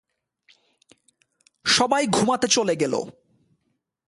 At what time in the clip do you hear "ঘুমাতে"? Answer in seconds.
2.07-2.47